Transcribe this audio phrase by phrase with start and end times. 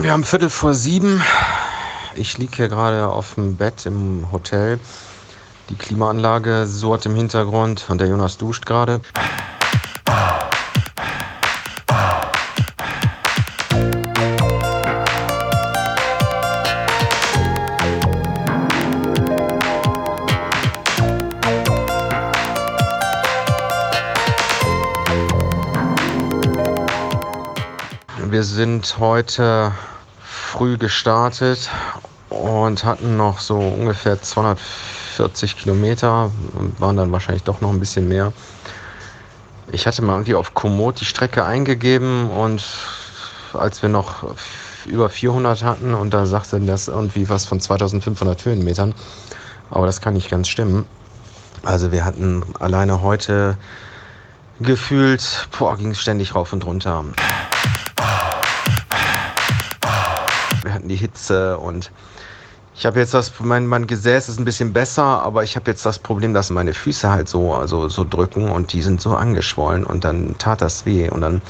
[0.00, 1.22] Wir haben Viertel vor sieben.
[2.14, 4.80] Ich liege hier gerade auf dem Bett im Hotel.
[5.68, 9.02] Die Klimaanlage surrt im Hintergrund und der Jonas duscht gerade.
[28.30, 29.72] Wir sind heute
[30.50, 31.70] früh gestartet
[32.28, 38.08] und hatten noch so ungefähr 240 Kilometer und waren dann wahrscheinlich doch noch ein bisschen
[38.08, 38.32] mehr.
[39.70, 42.64] Ich hatte mal irgendwie auf Komoot die Strecke eingegeben und
[43.52, 44.24] als wir noch
[44.86, 48.92] über 400 hatten und da sagte das irgendwie was von 2500 Höhenmetern.
[49.70, 50.84] Aber das kann nicht ganz stimmen.
[51.62, 53.56] Also wir hatten alleine heute
[54.58, 57.04] gefühlt, boah, ging es ständig rauf und runter.
[60.80, 61.90] Hatten die Hitze und
[62.74, 65.84] ich habe jetzt das, mein, mein Gesäß ist ein bisschen besser, aber ich habe jetzt
[65.84, 69.84] das Problem, dass meine Füße halt so, also so drücken und die sind so angeschwollen
[69.84, 71.42] und dann tat das weh und dann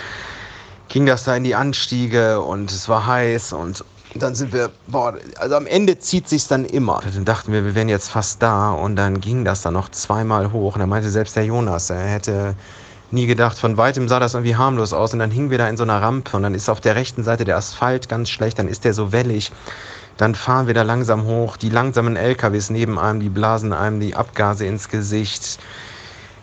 [0.88, 3.84] ging das da in die Anstiege und es war heiß und
[4.16, 7.00] dann sind wir, boah, also am Ende zieht sich's dann immer.
[7.14, 10.50] Dann dachten wir, wir wären jetzt fast da und dann ging das dann noch zweimal
[10.50, 12.56] hoch und dann meinte selbst der Jonas, er hätte
[13.12, 13.58] nie gedacht.
[13.58, 16.00] Von weitem sah das irgendwie harmlos aus und dann hingen wir da in so einer
[16.00, 18.94] Rampe und dann ist auf der rechten Seite der Asphalt ganz schlecht, dann ist der
[18.94, 19.52] so wellig.
[20.16, 21.56] Dann fahren wir da langsam hoch.
[21.56, 25.58] Die langsamen LKWs neben einem, die blasen einem die Abgase ins Gesicht.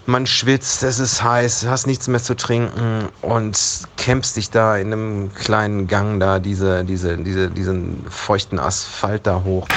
[0.07, 3.59] Man schwitzt, es ist heiß, hast nichts mehr zu trinken und
[3.97, 9.43] kämpfst dich da in einem kleinen Gang da diese, diese, diese, diesen feuchten Asphalt da
[9.43, 9.67] hoch.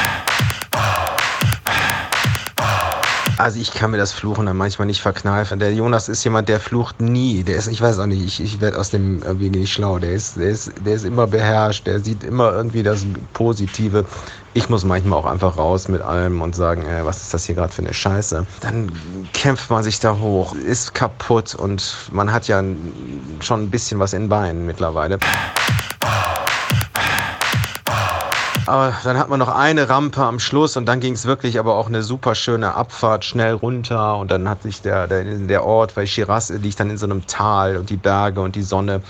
[3.41, 5.58] Also ich kann mir das Fluchen dann manchmal nicht verkneifen.
[5.58, 7.42] Der Jonas ist jemand, der flucht nie.
[7.42, 9.98] Der ist, ich weiß auch nicht, ich, ich werde aus dem irgendwie nicht schlau.
[9.98, 11.86] Der ist, der ist, der ist immer beherrscht.
[11.86, 14.05] Der sieht immer irgendwie das Positive.
[14.52, 17.55] Ich muss manchmal auch einfach raus mit allem und sagen, äh, was ist das hier
[17.55, 18.47] gerade für eine Scheiße.
[18.60, 18.92] Dann
[19.32, 22.62] kämpft man sich da hoch, ist kaputt und man hat ja
[23.41, 25.19] schon ein bisschen was in Beinen mittlerweile.
[28.70, 31.75] Aber dann hat man noch eine Rampe am Schluss und dann ging es wirklich aber
[31.75, 35.97] auch eine super schöne Abfahrt schnell runter und dann hat sich der, der, der Ort,
[35.97, 39.03] weil Shiraz liegt dann in so einem Tal und die Berge und die Sonne.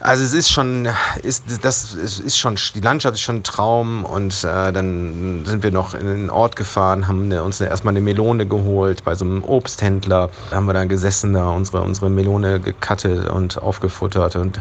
[0.00, 0.88] Also es ist schon,
[1.22, 5.70] ist, das ist schon, die Landschaft ist schon ein Traum und äh, dann sind wir
[5.70, 9.44] noch in den Ort gefahren, haben eine, uns erstmal eine Melone geholt bei so einem
[9.44, 10.30] Obsthändler.
[10.50, 14.60] Da haben wir dann gesessen, da unsere, unsere Melone gekattet und aufgefuttert und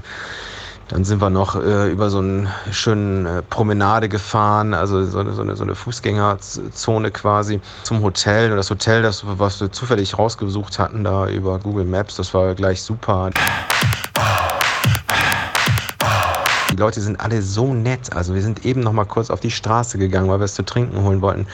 [0.90, 5.34] dann sind wir noch äh, über so eine schöne äh, Promenade gefahren, also so eine,
[5.34, 8.52] so, eine, so eine Fußgängerzone quasi zum Hotel.
[8.52, 12.54] Und das Hotel, das, was wir zufällig rausgesucht hatten, da über Google Maps, das war
[12.56, 13.30] gleich super.
[16.84, 18.14] Leute sind alle so nett.
[18.14, 20.66] Also wir sind eben noch mal kurz auf die Straße gegangen, weil wir es zu
[20.66, 21.48] trinken holen wollten.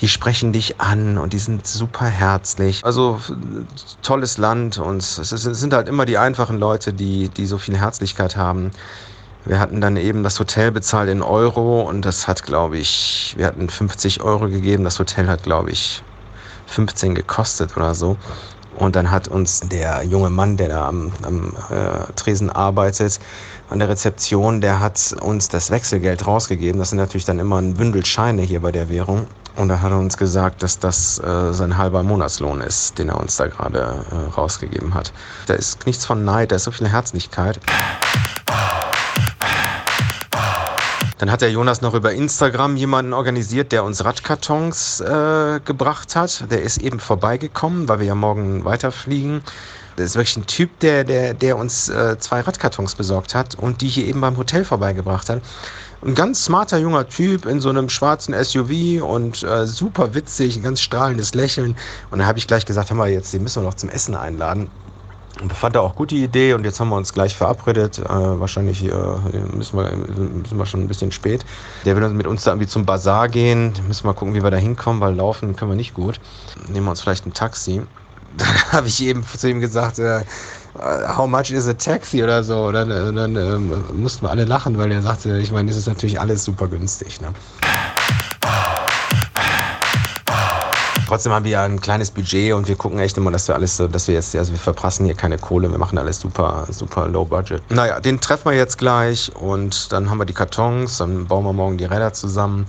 [0.00, 2.82] Die sprechen dich an und die sind super herzlich.
[2.82, 3.20] Also
[4.00, 8.36] tolles Land und es sind halt immer die einfachen Leute, die, die so viel Herzlichkeit
[8.36, 8.70] haben.
[9.44, 13.46] Wir hatten dann eben das Hotel bezahlt in Euro und das hat, glaube ich, wir
[13.46, 14.84] hatten 50 Euro gegeben.
[14.84, 16.02] Das Hotel hat, glaube ich,
[16.66, 18.16] 15 gekostet oder so.
[18.80, 23.20] Und dann hat uns der junge Mann, der da am, am äh, Tresen arbeitet,
[23.68, 26.80] an der Rezeption, der hat uns das Wechselgeld rausgegeben.
[26.80, 29.26] Das sind natürlich dann immer ein Bündel Scheine hier bei der Währung.
[29.56, 33.20] Und da hat er uns gesagt, dass das äh, sein halber Monatslohn ist, den er
[33.20, 35.12] uns da gerade äh, rausgegeben hat.
[35.46, 37.60] Da ist nichts von Neid, da ist so viel Herzlichkeit.
[41.20, 46.50] Dann hat der Jonas noch über Instagram jemanden organisiert, der uns Radkartons äh, gebracht hat.
[46.50, 49.42] Der ist eben vorbeigekommen, weil wir ja morgen weiterfliegen.
[49.96, 53.82] Das ist wirklich ein Typ, der, der, der uns äh, zwei Radkartons besorgt hat und
[53.82, 55.42] die hier eben beim Hotel vorbeigebracht hat.
[56.02, 60.62] Ein ganz smarter junger Typ in so einem schwarzen SUV und äh, super witzig, ein
[60.62, 61.76] ganz strahlendes Lächeln.
[62.10, 64.16] Und da habe ich gleich gesagt, hör mal, jetzt, den müssen wir noch zum Essen
[64.16, 64.70] einladen.
[65.48, 67.98] Fand er auch gut die Idee und jetzt haben wir uns gleich verabredet.
[67.98, 68.92] Äh, wahrscheinlich äh,
[69.54, 71.44] müssen, wir, sind wir schon ein bisschen spät.
[71.84, 73.72] Der will mit uns da irgendwie zum Bazar gehen.
[73.86, 76.20] Müssen wir gucken, wie wir da hinkommen, weil laufen können wir nicht gut.
[76.68, 77.82] Nehmen wir uns vielleicht ein Taxi.
[78.36, 80.20] Dann habe ich eben zu ihm gesagt, äh,
[80.76, 82.66] how much is a taxi oder so.
[82.66, 85.88] Und dann, dann ähm, mussten wir alle lachen, weil er sagte, ich meine, das ist
[85.88, 87.20] natürlich alles super günstig.
[87.20, 87.28] Ne?
[91.10, 93.78] Trotzdem haben wir ja ein kleines Budget und wir gucken echt immer, dass wir alles,
[93.78, 97.24] dass wir jetzt, also wir verprassen hier keine Kohle, wir machen alles super, super low
[97.24, 97.68] budget.
[97.68, 101.52] Naja, den treffen wir jetzt gleich und dann haben wir die Kartons, dann bauen wir
[101.52, 102.64] morgen die Räder zusammen.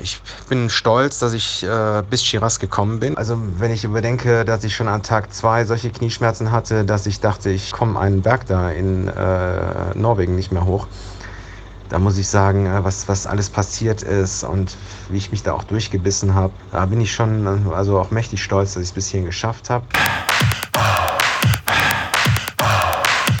[0.00, 3.16] Ich bin stolz, dass ich äh, bis Shiraz gekommen bin.
[3.16, 7.20] Also wenn ich überdenke, dass ich schon an Tag zwei solche Knieschmerzen hatte, dass ich
[7.20, 10.88] dachte, ich komme einen Berg da in äh, Norwegen nicht mehr hoch.
[11.92, 14.78] Da muss ich sagen, äh, was, was alles passiert ist und
[15.10, 18.42] wie ich mich da auch durchgebissen habe, da bin ich schon äh, also auch mächtig
[18.42, 19.84] stolz, dass ich es bis hierhin geschafft habe.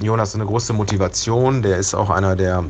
[0.02, 1.62] Jonas ist eine große Motivation.
[1.62, 2.62] Der ist auch einer, der,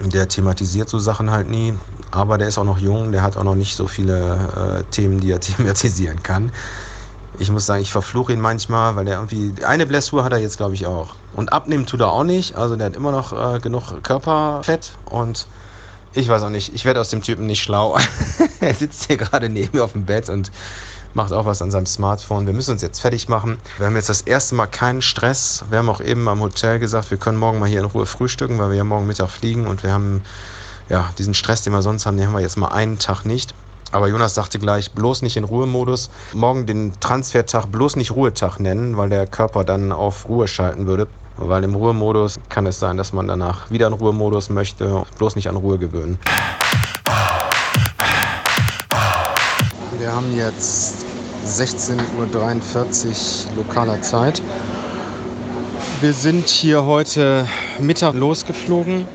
[0.00, 1.74] der thematisiert so Sachen halt nie.
[2.10, 5.20] Aber der ist auch noch jung, der hat auch noch nicht so viele äh, Themen,
[5.20, 6.50] die er thematisieren kann.
[7.38, 9.54] Ich muss sagen, ich verfluche ihn manchmal, weil der irgendwie.
[9.64, 11.14] Eine Blessur hat er jetzt, glaube ich, auch.
[11.34, 12.56] Und abnehmen tut er auch nicht.
[12.56, 15.46] Also der hat immer noch äh, genug Körperfett und
[16.14, 16.74] ich weiß auch nicht.
[16.74, 17.98] Ich werde aus dem Typen nicht schlau.
[18.60, 20.52] er sitzt hier gerade neben mir auf dem Bett und
[21.14, 22.46] macht auch was an seinem Smartphone.
[22.46, 23.58] Wir müssen uns jetzt fertig machen.
[23.78, 25.64] Wir haben jetzt das erste Mal keinen Stress.
[25.70, 28.58] Wir haben auch eben am Hotel gesagt, wir können morgen mal hier in Ruhe frühstücken,
[28.58, 30.22] weil wir ja morgen Mittag fliegen und wir haben
[30.88, 33.54] ja diesen Stress, den wir sonst haben, den haben wir jetzt mal einen Tag nicht.
[33.92, 36.08] Aber Jonas sagte gleich, bloß nicht in Ruhemodus.
[36.32, 41.06] Morgen den Transfertag bloß nicht Ruhetag nennen, weil der Körper dann auf Ruhe schalten würde.
[41.36, 45.04] Weil im Ruhemodus kann es sein, dass man danach wieder in Ruhemodus möchte.
[45.18, 46.18] Bloß nicht an Ruhe gewöhnen.
[49.98, 51.04] Wir haben jetzt
[51.46, 54.40] 16.43 Uhr lokaler Zeit.
[56.00, 57.46] Wir sind hier heute
[57.78, 59.06] Mittag losgeflogen.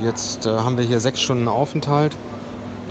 [0.00, 2.16] Jetzt äh, haben wir hier sechs Stunden Aufenthalt.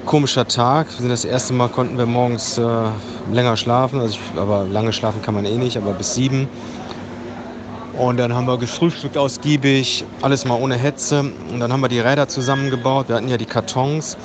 [0.05, 0.87] Komischer Tag.
[0.87, 2.63] Wir sind das erste Mal konnten wir morgens äh,
[3.31, 3.99] länger schlafen.
[3.99, 6.49] Also ich, aber lange schlafen kann man eh nicht, aber bis sieben.
[7.97, 11.19] Und dann haben wir gefrühstückt ausgiebig, alles mal ohne Hetze.
[11.51, 13.09] Und dann haben wir die Räder zusammengebaut.
[13.09, 14.17] Wir hatten ja die Kartons.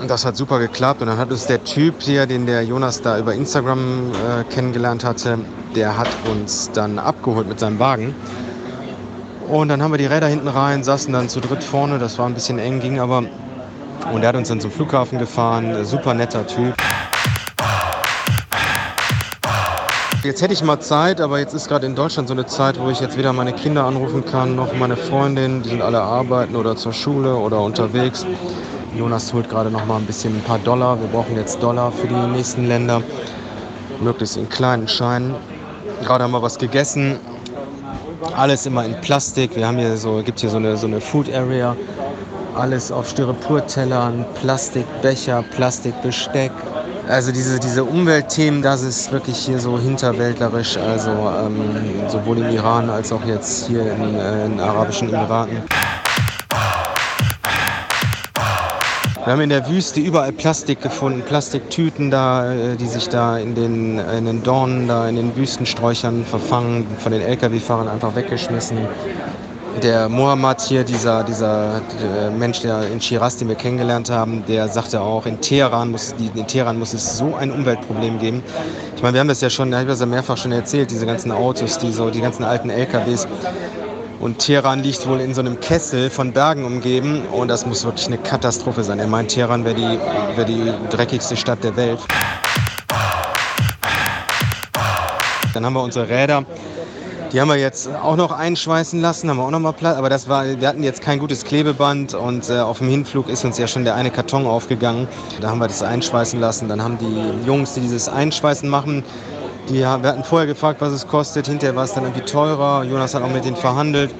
[0.00, 1.00] Und das hat super geklappt.
[1.00, 5.04] Und dann hat uns der Typ hier, den der Jonas da über Instagram äh, kennengelernt
[5.04, 5.38] hatte,
[5.74, 8.14] der hat uns dann abgeholt mit seinem Wagen.
[9.48, 11.98] Und dann haben wir die Räder hinten rein, saßen dann zu dritt vorne.
[12.00, 13.22] Das war ein bisschen eng, ging aber.
[14.12, 15.84] Und er hat uns dann zum Flughafen gefahren.
[15.84, 16.74] Super netter Typ.
[20.26, 22.90] Jetzt hätte ich mal Zeit, aber jetzt ist gerade in Deutschland so eine Zeit, wo
[22.90, 25.62] ich jetzt weder meine Kinder anrufen kann, noch meine Freundin.
[25.62, 28.26] Die sind alle arbeiten oder zur Schule oder unterwegs.
[28.96, 31.00] Jonas holt gerade noch mal ein bisschen ein paar Dollar.
[31.00, 33.02] Wir brauchen jetzt Dollar für die nächsten Länder.
[34.00, 35.34] Möglichst in kleinen Scheinen.
[36.02, 37.20] Gerade haben wir was gegessen.
[38.34, 39.54] Alles immer in Plastik.
[39.54, 41.76] Wir haben hier so, gibt hier so eine, so eine Food Area.
[42.56, 46.50] Alles auf Styroportellern, Plastikbecher, Plastikbestick.
[47.06, 50.78] Also diese, diese Umweltthemen, das ist wirklich hier so hinterwäldlerisch.
[50.78, 55.58] Also ähm, sowohl im Iran als auch jetzt hier in, äh, in arabischen Emiraten.
[59.24, 63.54] Wir haben in der Wüste überall Plastik gefunden, Plastiktüten da, äh, die sich da in
[63.54, 68.78] den, in den Dornen, da in den Wüstensträuchern verfangen, von den Lkw-Fahrern einfach weggeschmissen.
[69.82, 74.68] Der Mohammed hier, dieser, dieser äh, Mensch, der in Shiraz, den wir kennengelernt haben, der
[74.68, 78.42] sagte auch, in Teheran muss, in Teheran muss es so ein Umweltproblem geben.
[78.96, 81.04] Ich meine, wir haben das ja schon, ich habe das ja mehrfach schon erzählt, diese
[81.04, 83.28] ganzen Autos, die so, die ganzen alten LKWs,
[84.18, 88.06] und Teheran liegt wohl in so einem Kessel von Bergen umgeben und das muss wirklich
[88.06, 88.98] eine Katastrophe sein.
[88.98, 89.98] Er meint, Teheran wäre die,
[90.36, 91.98] wär die dreckigste Stadt der Welt.
[95.52, 96.44] Dann haben wir unsere Räder.
[97.32, 99.96] Die haben wir jetzt auch noch einschweißen lassen, haben wir auch noch mal Platz.
[99.96, 103.44] Aber das war, wir hatten jetzt kein gutes Klebeband und äh, auf dem Hinflug ist
[103.44, 105.08] uns ja schon der eine Karton aufgegangen.
[105.40, 106.68] Da haben wir das einschweißen lassen.
[106.68, 109.02] Dann haben die Jungs, die dieses Einschweißen machen,
[109.68, 111.48] die, wir hatten vorher gefragt, was es kostet.
[111.48, 112.84] Hinterher war es dann irgendwie teurer.
[112.84, 114.14] Jonas hat auch mit denen verhandelt.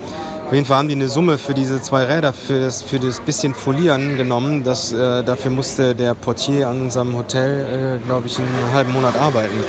[0.47, 3.21] Auf jeden Fall haben die eine Summe für diese zwei Räder, für das, für das
[3.21, 4.63] bisschen Folieren genommen.
[4.63, 9.17] Das, äh, dafür musste der Portier an unserem Hotel, äh, glaube ich, einen halben Monat
[9.17, 9.65] arbeiten.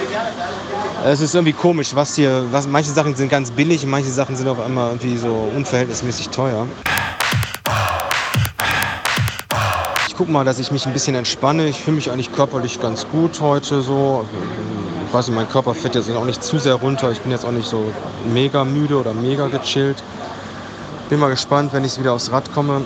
[1.10, 4.46] Es ist irgendwie komisch, was hier, was, manche Sachen sind ganz billig manche Sachen sind
[4.50, 6.68] auf einmal irgendwie so unverhältnismäßig teuer.
[10.10, 11.70] Ich gucke mal, dass ich mich ein bisschen entspanne.
[11.70, 14.26] Ich fühle mich eigentlich körperlich ganz gut heute so
[15.08, 17.10] ich weiß nicht, mein Körper fährt jetzt auch nicht zu sehr runter.
[17.10, 17.86] Ich bin jetzt auch nicht so
[18.34, 20.04] mega müde oder mega gechillt.
[21.08, 22.84] Bin mal gespannt, wenn ich wieder aufs Rad komme.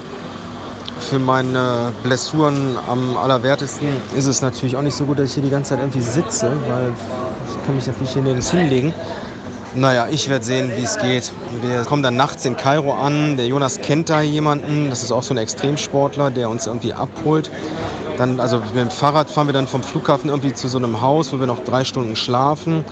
[1.11, 5.43] Für meine Blessuren am allerwertesten ist es natürlich auch nicht so gut, dass ich hier
[5.43, 6.93] die ganze Zeit irgendwie sitze, weil
[7.49, 8.93] ich kann mich natürlich hier nirgends hinlegen.
[9.75, 11.33] Naja, ich werde sehen, wie es geht.
[11.61, 13.35] Wir kommen dann nachts in Kairo an.
[13.35, 14.89] Der Jonas kennt da jemanden.
[14.89, 17.51] Das ist auch so ein Extremsportler, der uns irgendwie abholt.
[18.17, 21.33] Dann, also mit dem Fahrrad fahren wir dann vom Flughafen irgendwie zu so einem Haus,
[21.33, 22.85] wo wir noch drei Stunden schlafen.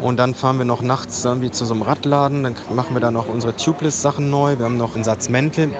[0.00, 2.42] Und dann fahren wir noch nachts irgendwie zu so einem Radladen.
[2.42, 4.58] Dann machen wir da noch unsere Tubeless-Sachen neu.
[4.58, 5.72] Wir haben noch einen Satz Mäntel.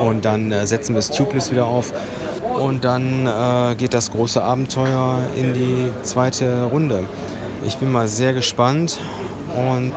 [0.00, 1.92] Und dann äh, setzen wir das Tubeless wieder auf.
[2.58, 7.04] Und dann äh, geht das große Abenteuer in die zweite Runde.
[7.64, 8.98] Ich bin mal sehr gespannt
[9.56, 9.92] und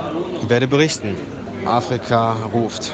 [0.48, 1.16] werde berichten.
[1.66, 2.92] Afrika ruft.